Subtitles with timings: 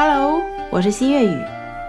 [0.00, 1.36] Hello，我是新月雨。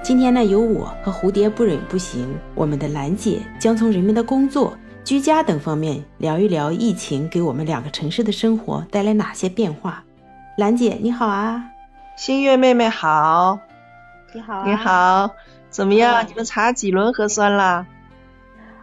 [0.02, 10.04] 今天呢，由我和蝴蝶不忍不行，我们的兰姐将从人们的工作、居家等方面聊一聊疫情给我们两个城市的生活带来哪些变化。
[10.58, 11.64] 兰姐你好啊，
[12.18, 13.60] 新月妹妹好，
[14.34, 15.30] 你好、啊，你好，
[15.70, 16.26] 怎么样？
[16.28, 17.86] 你们查几轮核酸啦？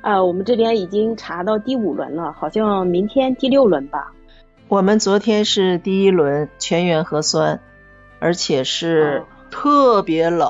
[0.03, 4.13] 啊，我们这边已经查到第五轮了，好像明天第六轮吧。
[4.69, 7.59] 我们昨天是第一轮全员核酸，
[8.19, 10.49] 而且是特别冷。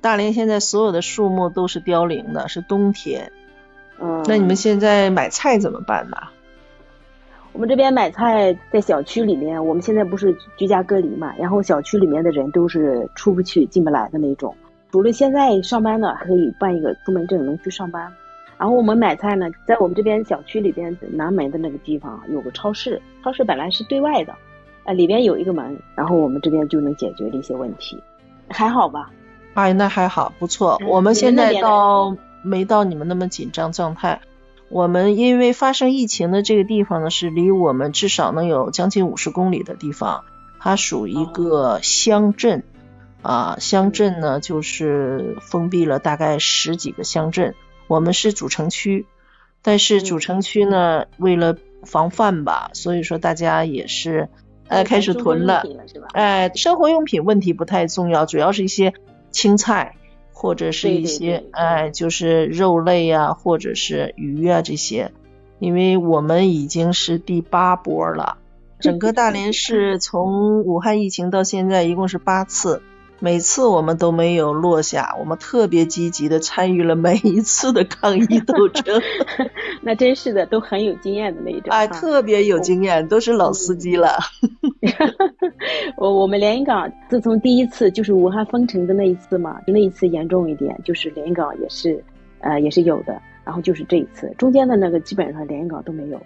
[0.00, 3.32] 大连现在所有的树木都是凋零的，是冬天。
[4.00, 6.16] 嗯，那你们现在买菜怎么办呢？
[7.52, 14.54] 我们这边买菜在小区里面，我们现在不是居家隔离嘛，然后小区里面的人都是出不去、进不来的那种。
[14.92, 18.12] 除了现在上班的可以办一个出门证能去上班，
[18.56, 24.32] 然后我们买菜呢，在我们这边小区里边南门的那个地方有个超市，超市本来是对外的，
[24.88, 28.02] 呃，里边有一个门，然后我们这边就能解决这些问题，
[28.48, 29.10] 还好吧？
[29.52, 30.78] 哎，那还好，不错。
[30.80, 34.22] 嗯我们现在你们那边倒没到你们那么紧张状态。
[34.70, 40.24] 我们因为发生疫情的这个地方呢，是离我们至少能有将近五十公里的地方，
[40.58, 42.64] 它属于一个乡镇。
[43.20, 47.54] 啊，乡镇呢就是封闭了大概十几个乡镇，
[47.88, 49.04] 我们是主城区，
[49.60, 54.30] 但是主城区呢为了防范吧，所以说大家也是
[54.68, 55.64] 呃开始囤了。
[55.92, 56.08] 是吧？
[56.12, 58.94] 哎，生活用品问题不太重要，主要是一些
[59.30, 59.96] 青菜
[60.32, 65.12] 或者是一些对对哎，就是肉类啊，或者是鱼啊这些。
[65.58, 68.38] 因为我们已经是第八波了，
[68.78, 72.80] 整个大连市从武汉疫情到现在一共是八次，
[73.20, 79.00] 每次我们都没有落下，我们特别积极的参与了每一次的抗疫斗争，
[79.82, 81.70] 那真是的，都很有经验的那一种。
[81.70, 84.18] 哎，特别有经验，都是老司机了。
[85.96, 92.02] 我我们连云港自从第一次就是武汉封城的那一次嘛，那一次严重一点，就是连云港也是，
[92.40, 93.20] 呃，也是有的。
[93.44, 96.20] 然后就是这一次，中间的那个基本上连云港都没有。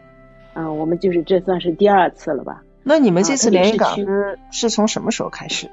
[0.54, 2.62] 嗯、我们就是这算是第二次了吧？
[2.82, 3.96] 那你们这次连云港
[4.50, 5.72] 是从什么时候开始的？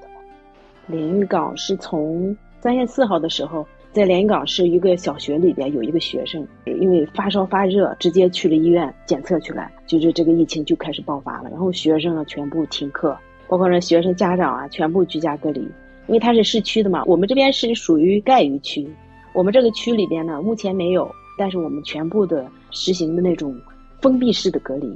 [0.89, 11.49] 连云港是从三月四号的时候，在连云港市一个小学里边有一个学生，因为发烧发热，直接去了医院检测出来，就是这个疫情就开始爆发了。
[11.51, 13.15] 然后学生呢全部停课，
[13.47, 15.61] 包括那学生家长啊全部居家隔离，
[16.07, 17.03] 因为它是市区的嘛。
[17.05, 18.87] 我们这边是属于盖鱼区，
[19.33, 23.55] 我们这个区里边呢目前没有，但是我们全部的实行的那种
[24.01, 24.91] 封闭式的隔离，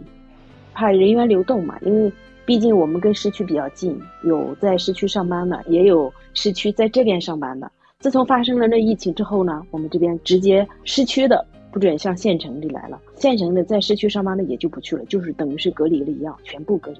[0.73, 2.11] 怕人员流动嘛，因为
[2.45, 7.71] 毕竟我们跟市区比较近，有在市区上班的，也有市区在这边上班的。
[7.99, 16.99] 自从发生了那疫情之后呢，我们这边直接市区的不准向县城里来了，县城的在市区上班的也就不去了，就是等于是隔离了一样，全部隔离。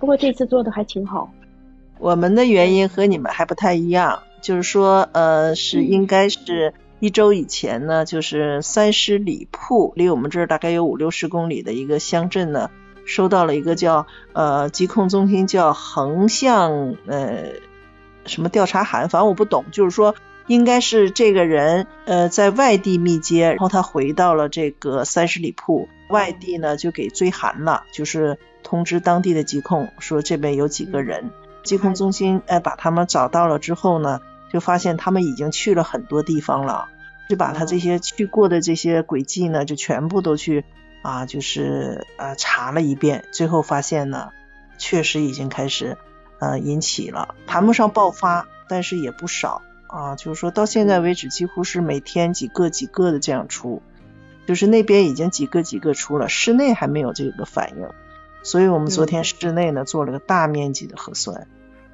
[0.00, 1.30] 不过这次做的还挺好，
[1.98, 12.70] 我们的原因和你们还不太一样，就是说，呃，是嗯应该是一周以前呢，就是三十里铺，离我们这儿大概有五六十公里的一个乡镇呢，
[13.10, 17.54] 收到了一个叫呃疾控中心叫横向呃
[18.24, 20.14] 什么调查函，反正我不懂，就是说
[20.46, 31.30] 应该是这个人呃在外地密接，然后他回到了这个三十里铺，外地呢就给追函了，就是通知当地的疾控说这边有几个人。
[31.64, 34.20] 疾控中心呃把他们找到了之后呢，
[34.52, 36.88] 就发现他们已经去了很多地方了，
[37.28, 40.64] 就把他这些去过的这些轨迹呢，就全部都去
[41.02, 44.30] 啊，就是呃查了一遍，最后发现呢，
[44.78, 45.96] 确实已经开始
[46.38, 53.82] 呃引起了，谈不上爆发，但是也不少啊，就是说到现在为止，几乎是每天几个几个的这样出，
[54.46, 57.88] 就是那边已经几个几个出了，室内还没有这个反应。
[58.42, 61.46] 所以我们昨天室内呢做了个大面积的核酸，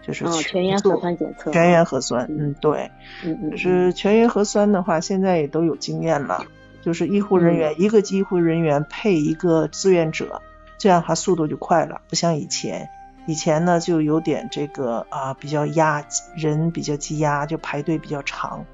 [0.07, 2.51] 就是嗯，全全员核酸检测，全员核酸，嗯。
[2.51, 2.91] 嗯，对，
[3.25, 6.45] 嗯嗯，就是全员核酸的话，现在也都有经验了，
[6.87, 10.41] 就是医护人员、一个医护人员配一个志愿者，
[10.79, 12.89] 这样他速度就快了，不像以前，
[13.27, 16.07] 以前呢就有点这个啊比较压
[16.37, 18.65] 人比较积压，就排队比较长，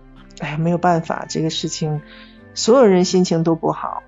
[0.41, 2.03] 哎，没有办法，这个事情
[2.53, 4.03] 所有人心情都不好，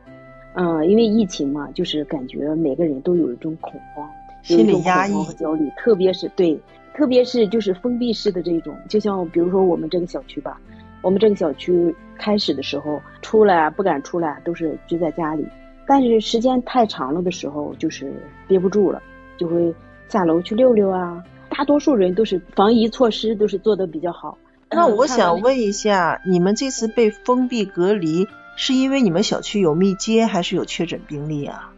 [0.52, 4.06] 嗯，因为疫情嘛，就是感觉每个人都有一种恐慌，
[4.43, 6.61] 心理种压抑和焦虑，特别是对，
[6.94, 10.61] 特别是就是封闭式的这种，就像比如说我们这个小区吧，
[11.00, 15.46] 我们这个小区开始的时候出来啊不敢出来，都是居在家里，
[15.87, 18.12] 但是时间太长了的时候，就是
[18.46, 19.02] 憋不住了，
[19.37, 19.75] 就会
[20.08, 21.22] 下楼去溜溜啊。
[21.50, 24.37] 大多数人都是防疫措施都是做的比较好。
[24.70, 28.26] 那我想问一下，你们这次被封闭隔离，
[28.56, 31.70] 是因为你们小区有密接，还是有确诊病例啊？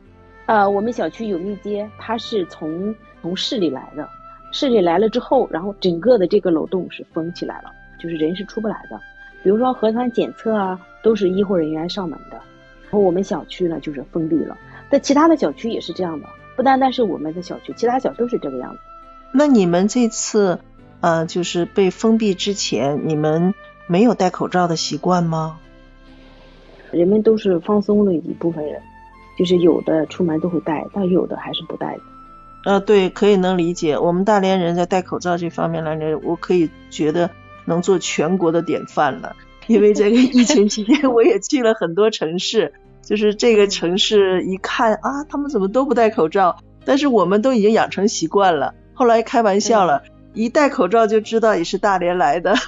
[0.47, 4.09] 呃，我们小区有密接，他是从从市里来的，
[4.53, 8.99] 市里来了之后，然后整个的这个楼栋是封起来了，就是人是出不来的。
[9.47, 12.37] 比如说核酸检测啊，都是医护人员上门的。
[12.83, 14.59] 然后我们小区呢就是封闭了，
[14.91, 16.27] 在其他的小区也是这样的，
[16.57, 18.81] 不单单是我们的小区，其他小区都是这个样子。
[19.31, 20.59] 那你们这次，
[21.01, 23.55] 呃，就是被封闭之前，你们
[23.87, 25.61] 没有戴口罩的习惯吗？
[26.91, 28.83] 人们都是放松了一部分人，
[29.39, 32.01] 就是有的出门都会戴，但有的还是不戴的。
[32.65, 33.97] 呃，对，可以能理解。
[33.97, 37.31] 我们大连人在戴口罩这方面来讲，我可以觉得
[37.67, 39.37] 能做全国的典范了。
[39.67, 42.73] 因为这个疫情期间，我也去了很多城市，
[43.03, 48.75] 就是这个城市一看啊，他们怎么都不戴口罩，但是我们都已经养成习惯了。
[48.95, 50.03] 后来开玩笑了，
[50.35, 52.55] 一戴口罩就知道你是大连来的。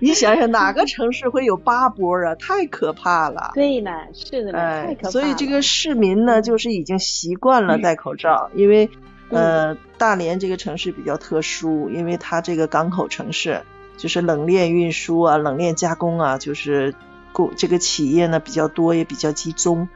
[0.00, 2.34] 你想想，哪个城市会有八波啊？
[2.34, 3.52] 太可怕了。
[3.54, 5.10] 对呢，是的，太可怕了。
[5.12, 8.90] 所以这个市民呢，就是已经习惯了戴口罩，因为
[9.30, 13.62] 呃，大连这个城市比较特殊，因为它这个港口城市，
[13.96, 16.94] 就是冷链运输啊、冷链加工啊，就是
[17.32, 19.88] 工这个企业呢比较多，也比较集中，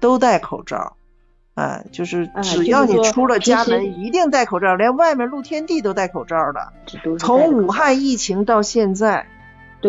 [0.00, 0.96] 都戴口罩。
[1.54, 6.70] 啊，就是只要你出了家门，一定戴口罩，连外面露天地都戴口罩的。
[7.18, 9.26] 从武汉疫情到现在，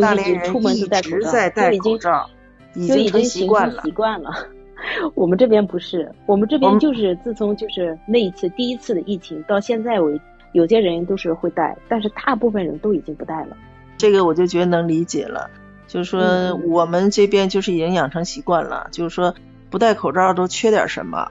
[0.02, 2.30] 大连人一直在戴口罩，
[2.74, 3.82] 已经成习惯了。
[3.84, 4.48] 习惯了。
[5.16, 10.20] 我们这边不是，我们这边就是自从就是那一次第一次的疫情到现在为，
[10.54, 13.58] 有些人都是会戴，但是大部分人都已经不戴了。
[13.98, 15.50] 这个我就觉得能理解了，
[15.88, 19.34] 就是说我们这边就是已经养成习惯了，就是说
[19.70, 21.28] 不戴口罩都缺点什么。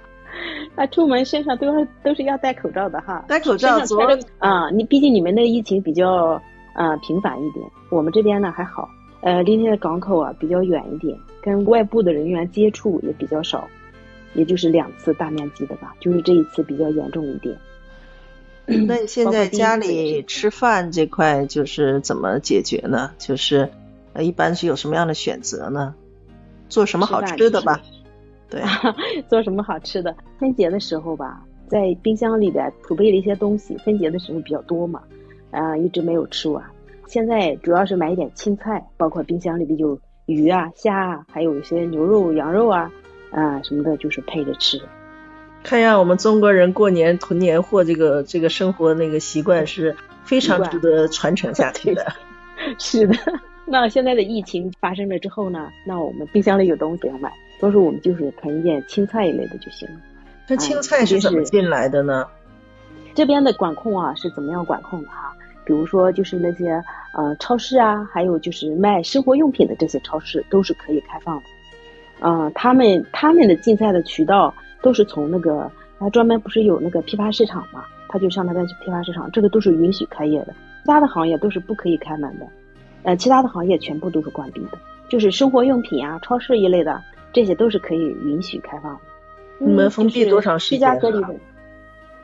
[0.74, 3.78] 他出门身上都是都是要戴口罩的哈，戴口罩。
[4.38, 6.40] 啊，你毕竟你们那疫情比较
[6.74, 8.86] 啊频繁一点，我们这边呢还好。
[9.20, 13.66] 呃，离那个港口啊比较远一点，跟外部的人员接触也比较少，
[14.34, 17.56] 也就是两次大面积的吧，就是这一次比较严重一点。
[18.66, 23.12] 那你现在家里吃饭这块就是怎么解决呢？
[23.18, 23.70] 就是
[24.12, 25.94] 呃一般是有什么样的选择呢？
[26.68, 27.80] 做什么好吃的吧？
[28.50, 28.60] 对，
[29.28, 30.14] 做什么好吃的？
[30.38, 35.00] 春节的时候吧，在冰箱里边储备了一些东西，春节的时候比较多嘛，
[35.52, 36.62] 啊，一直没有吃完。
[37.06, 42.90] 现在主要是买一点青菜，包括冰箱里边有鱼啊、虾啊，还有一些牛肉、羊肉啊，
[43.30, 44.80] 啊什么的，就是配着吃。
[45.62, 52.06] 看样我们中国人过年囤年货这个这个生活那个习惯是非常值得传承下去的。
[52.78, 53.14] 是的，
[53.66, 57.32] 那现在的疫情发生了之后呢，那我们冰箱里有东西要买。
[57.58, 59.96] 所以说我们就是囤一点青菜一类的就行了。
[60.48, 62.26] 那青菜是怎么进来的呢？
[63.14, 65.35] 这边的管控啊是怎么样管控的哈？
[65.66, 66.82] 比如说就是那些
[67.12, 71.42] 呃超市啊，还有就是卖生活用品的这些超市都是可以开放的。
[72.20, 77.84] 嗯，他们他们的竞赛的渠道都是从那个，他专门不是有那个批发市场嘛？
[78.08, 80.54] 他就上那边去批发市场，这个都是允许开业的。
[80.84, 82.46] 其他的行业都是不可以开门的，
[83.02, 84.78] 呃，其他的行业全部都是关闭的，
[85.08, 87.02] 就是生活用品啊、超市一类的。
[87.32, 89.00] 这些都是可以允许开放的。
[89.58, 90.78] 你们封闭多长时间？
[90.78, 91.34] 居家隔离的，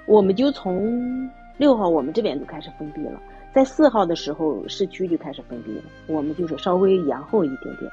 [0.07, 1.29] 我们就从
[1.59, 3.21] 六号我们这边就开始封闭了，
[3.55, 7.91] 在四号的时候市区就开始封闭了，我们就是稍微延后一点点。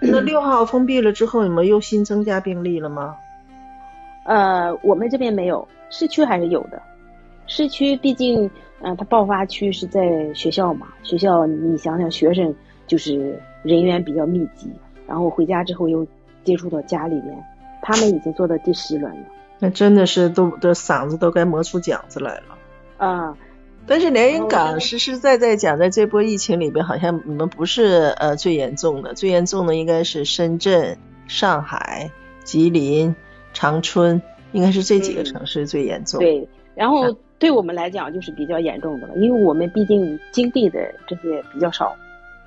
[0.00, 3.16] 那六号封闭了之后，你们又新增加病例了吗？
[4.24, 6.82] 呃，我们这边没有，市区还是有的。
[7.46, 12.52] 市区毕竟，嗯，它爆发区是在学校嘛，学校你想想，学生
[12.88, 14.70] 就是人员比较密集。
[15.06, 16.04] 然后回家之后又
[16.42, 17.38] 接触到家里面，
[17.80, 19.26] 他们已经做到第十轮了。
[19.60, 22.58] 那真的是都的嗓子都该磨出茧子来了。
[22.98, 23.36] 啊，
[23.86, 32.10] 但是连云港实实在在讲，在这波疫情里边，好像你们不是呃最严重的，最严重的应该是深圳、上海、
[32.44, 33.14] 吉林、
[33.52, 34.20] 长春，
[34.52, 36.20] 应该是这几个城市最严重。
[36.20, 41.94] 对，然后对我们来讲就是比较严重的了，因为我们毕竟经历的这些比较少，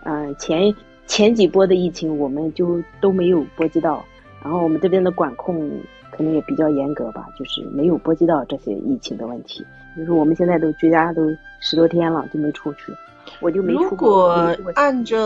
[0.03, 0.75] 嗯，前。
[1.07, 4.05] 前几波的疫情，我们就都没有波及到，
[4.43, 5.67] 然后我们这边的管控
[6.19, 9.65] 可能也比较严格吧，就是没有波及到这些疫情的问题。
[9.95, 12.93] 就是我们现在都居家都十多天了，就没出去，
[13.39, 14.53] 我就没出过。
[14.57, 15.17] 如果按照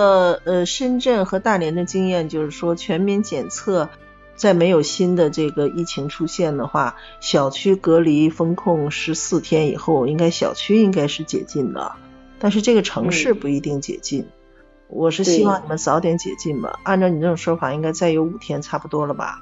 [0.44, 3.90] 呃深圳和大连的经验，就是说全民检测，
[4.36, 11.94] 在没有新的这个疫情出现的话，小区隔离封控十四天以后，应该小区应该是解禁的，
[12.38, 14.28] 但是这个城市不一定解禁。
[14.90, 16.80] 我是希望你们早点解禁吧。
[16.84, 19.42] 按照你这种说法，应该再有五天差不多了吧？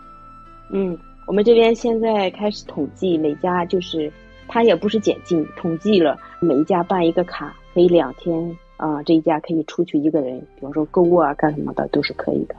[0.72, 0.98] 嗯，
[1.28, 4.12] 我们这边现在开始统计每家，就是
[4.48, 12.56] 他也不是解禁，统计了每一家办一个卡，可以两天啊，这一家可以出去一个人，比方说购物啊干什么的都是可以的，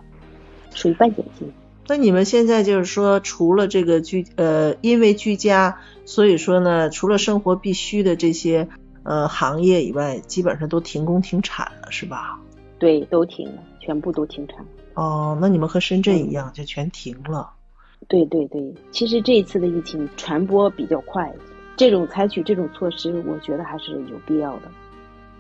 [0.73, 1.53] 属于半解禁。
[1.89, 8.69] 那你们现在就是说，除了这个居呃，因为居家，所以说呢，除了生活必须的这些
[9.03, 12.41] 呃行业以外，基本上都停工停产了，是吧？
[12.79, 14.65] 对，都停了，全部都停产。
[14.95, 17.51] 哦，那你们和深圳一样，就全停了。
[18.09, 21.33] 对对对，其实这一次的疫情传播比较快，
[21.77, 24.63] 这种采取这种措施，我觉得还是有必要的。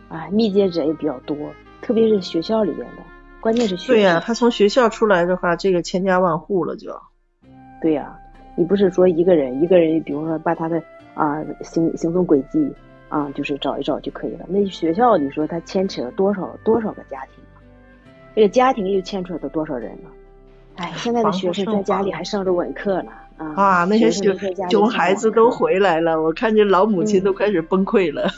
[0.08, 1.36] 啊，密接者也比较多，
[1.80, 3.02] 特别是学校里边的，
[3.40, 6.94] 关键是学对呀，他从学校出来的话，这个千家万户了就。
[7.80, 8.16] 对呀，
[8.56, 10.82] 你不是说一个人一个人，比如说把他的
[11.14, 12.70] 啊行行踪轨迹
[13.08, 14.46] 啊，就是找一找就可以了。
[14.48, 17.60] 那学校你说他牵扯了多少多少个家庭啊？
[18.34, 20.08] 这个家庭又牵扯到多少人呢？
[20.76, 23.54] 哎，现在的学生在家里还上着稳课呢啊！
[23.56, 24.34] 啊，那些熊
[24.70, 28.30] 熊孩子都回来了，我看见老母亲都开始崩溃了，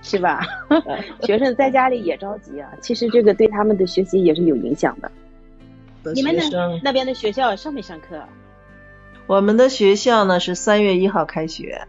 [0.00, 0.40] 是吧？
[1.22, 5.10] 学生在家里也着急啊，其实这个对他们的学习也是有影响的。
[6.14, 8.22] 你们那那边的学校上没上课？
[9.26, 11.82] 我们的学校呢是三月一号开学，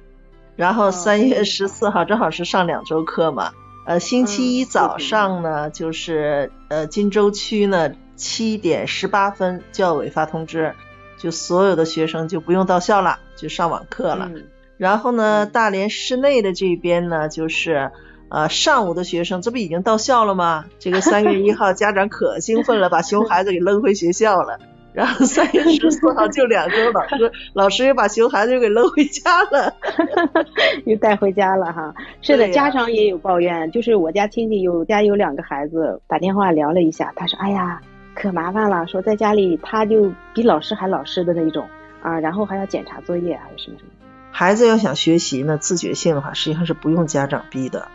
[0.55, 3.51] 然后三月十四号正好是上两周课嘛。
[3.85, 7.93] 呃，星期一早上呢，就是呃金州区呢。
[8.21, 10.75] 七点十八分，教委发通知，
[11.17, 14.29] 就所有的学生就不用到校了，就上网课了。
[14.77, 17.91] 然后呢，大连市内的这边呢，就是
[18.29, 20.65] 呃上午的学生，这不已经到校了吗？
[20.77, 24.59] 这个三月一号，家长可兴奋了， 把熊孩子给扔回学校了。
[24.93, 29.73] 然后三月十四号就两周，老师 老师又把熊孩子又给扔回家了，
[30.85, 31.95] 又带回家了哈。
[32.21, 37.81] 是的，家长也有抱怨，就是我家亲戚有家有两个孩子，打电话聊了一下，他说：“哎呀。”
[38.13, 41.67] 可麻烦了，说在家里他就比老师还老师的那一种
[42.01, 43.91] 啊，然后还要检查作业，还有什么什么。
[44.31, 47.87] 孩子要想学习呢，自觉性的话，实际上是不用家长逼的。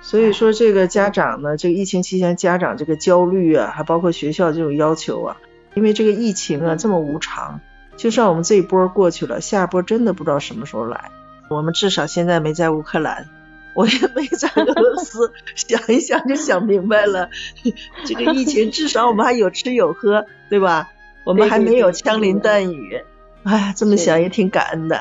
[0.00, 5.36] 所以说这个家长呢，这个疫情期间家长这个焦虑啊，还包括学校这种要求啊，
[5.74, 7.60] 因为这个疫情啊这么无常，
[7.96, 11.10] 就算我们这一波过去了，下一波真的不知道什么时候来。
[11.50, 13.26] 我们至少现在没在乌克兰。
[13.74, 17.30] 我也没在俄罗斯，想一想就想明白了。
[18.06, 20.90] 这个疫情至少我们还有吃有喝，对吧？
[21.24, 23.02] 我们还没有枪林弹雨。
[23.44, 25.00] 哎，这么想也挺感恩的。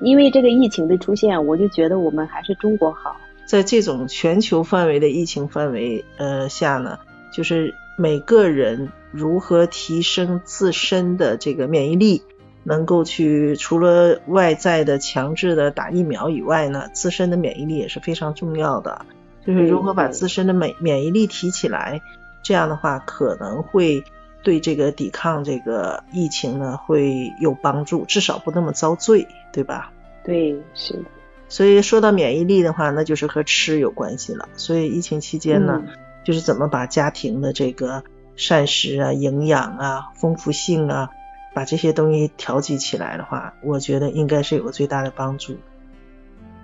[0.00, 3.16] 因为这个疫情的出现，我就觉得我们还是中国好。
[3.46, 6.98] 在这种全球范围的疫情范围呃下呢，
[7.32, 12.22] 就是每个人如何提升自身的这个免疫力。
[12.64, 19.06] 能够去除了外在的强制的打疫苗以外呢，自身的免疫力也是非常重要的。
[19.46, 22.00] 就是如何把自身的免免疫力提起来，
[22.42, 24.02] 这样的话可能会
[24.42, 29.92] 对这个抵抗这个疫情呢会有帮助，至少不那么遭罪，对吧？
[30.24, 31.04] 对，是。
[31.46, 34.48] 所以说到免疫力的话，那就是和吃有关系了。
[34.54, 35.82] 所以疫情期间呢，
[36.24, 38.02] 就是怎么把家庭的这个
[38.34, 41.10] 膳食啊、营养啊、丰富性啊。
[41.54, 45.54] 把这些东西调剂起来的话，我觉得应该是有个最大的帮助。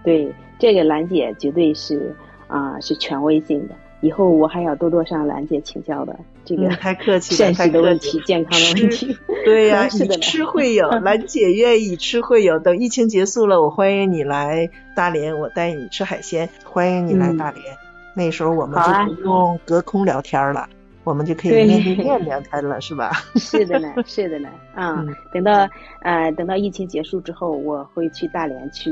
[0.05, 2.15] 对，这个兰姐绝对是
[2.49, 3.75] 啊，是权威性的。
[4.03, 6.19] 以后我还要多多向兰姐请教的。
[6.43, 9.15] 这个太客气了， 膳食的问题、健康的问题。
[9.45, 12.59] 对呀， 你吃会有，兰姐愿意吃会有。
[12.59, 16.49] 等疫情结束了，我欢迎你来大连，我带你吃海鲜。
[16.65, 17.77] 欢迎你来大连，
[18.17, 20.67] 那时候我们就不用隔空聊天了。
[21.05, 23.11] 我们就可以面对面聊天了，是吧？
[23.37, 24.49] 是的呢，是的呢。
[24.75, 25.69] 啊，等到
[26.03, 28.91] 呃等到疫情结束之后，我会去大连去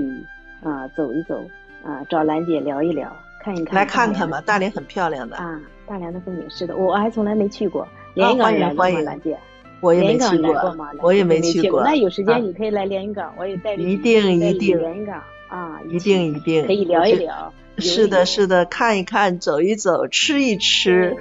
[0.62, 1.38] 啊走一走
[1.84, 3.74] 啊，找兰姐聊一聊，看一看。
[3.74, 5.60] 来看看吧，大连很漂亮的啊。
[5.86, 7.86] 大连的风景是的，我还从来没去过。
[8.14, 9.38] 连云港来过吗，兰姐？
[9.80, 10.76] 我也没去过。
[11.02, 11.84] 我也没去过。
[11.84, 13.92] 那有时间你可以来连云港，我也带你。
[13.92, 14.76] 一定一定。
[14.78, 16.66] 连云港啊，一定一定。
[16.66, 17.52] 可以聊一聊。
[17.78, 21.16] 是的，是的，看一看，走一走，吃一吃。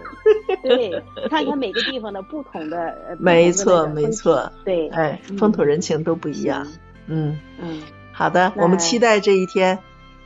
[0.63, 3.17] 对，看看每个地方的不同的。
[3.19, 4.51] 没错，没错。
[4.65, 6.67] 对，哎，风土人情都不一样。
[7.07, 9.79] 嗯嗯，好的，我们期待这一天。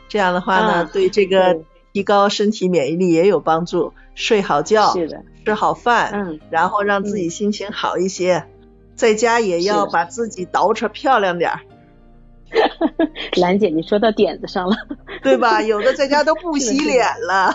[0.08, 1.62] 这样的话呢，对这个
[1.94, 3.94] 提高身体免疫力也有帮助。
[4.14, 8.46] 睡好觉，是的，吃好饭，嗯，然后让自己心情好一些，
[8.96, 11.62] 在家也要把自己捯饬漂亮点儿。
[13.40, 14.76] 兰姐，你说到点子上了，
[15.24, 15.62] 对吧？
[15.62, 17.54] 有的在家都不洗脸了，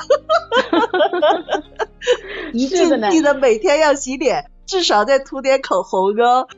[2.53, 6.49] 一定记得每天要洗脸，至少再涂点口红哦。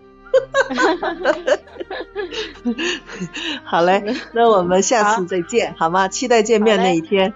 [3.65, 6.09] 好嘞，那我们下次再见，好吗？
[6.09, 7.33] 期待见面那一天。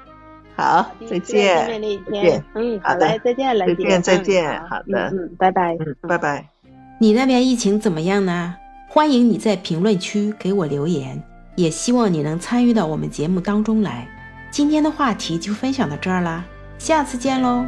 [0.54, 1.66] 好，再见。
[1.66, 2.44] 见面那一天。
[2.54, 3.74] 嗯，好嘞，再见，兰姐。
[3.74, 4.60] 再见，再见。
[4.68, 5.74] 好的，嗯，拜拜。
[5.80, 6.50] 嗯，拜拜。
[7.00, 8.56] 你那边疫情怎么样呢？
[8.94, 11.18] 欢迎你在评论区给我留言，
[11.56, 14.06] 也希望你能参与到我们节目当中来。
[14.50, 16.44] 今天的话题就分享到这儿啦，
[16.76, 17.64] 下次见喽。